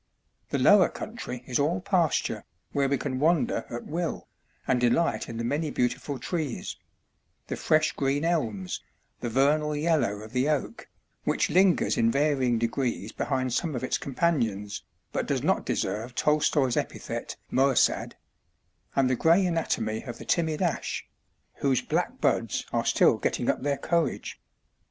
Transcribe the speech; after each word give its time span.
The 0.49 0.57
lower 0.57 0.89
country 0.89 1.43
is 1.45 1.59
all 1.59 1.79
pasture, 1.79 2.43
where 2.71 2.89
we 2.89 2.97
can 2.97 3.19
wander 3.19 3.65
at 3.69 3.85
will, 3.85 4.27
and 4.67 4.81
delight 4.81 5.29
in 5.29 5.37
the 5.37 5.43
many 5.43 5.69
beautiful 5.69 6.17
trees: 6.17 6.75
the 7.45 7.55
fresh 7.55 7.91
green 7.91 8.25
elms, 8.25 8.81
the 9.19 9.29
vernal 9.29 9.75
yellow 9.75 10.21
of 10.23 10.33
the 10.33 10.49
oak 10.49 10.87
(which 11.23 11.51
lingers 11.51 11.97
in 11.97 12.09
varying 12.09 12.57
degrees 12.57 13.11
behind 13.11 13.53
some 13.53 13.75
of 13.75 13.83
its 13.83 13.99
companions, 13.99 14.81
but 15.11 15.27
does 15.27 15.43
not 15.43 15.67
deserve 15.67 16.15
TolstoyŌĆÖs 16.15 16.77
epithet 16.77 17.35
ŌĆśmaussadeŌĆÖ), 17.51 18.13
and 18.95 19.07
the 19.07 19.15
grey 19.15 19.45
anatomy 19.45 20.01
of 20.01 20.17
the 20.17 20.25
timid 20.25 20.63
ash, 20.63 21.05
whose 21.57 21.83
black 21.83 22.19
buds 22.19 22.65
are 22.73 22.85
still 22.87 23.17
getting 23.19 23.51
up 23.51 23.61
their 23.61 23.77
courage. 23.77 24.41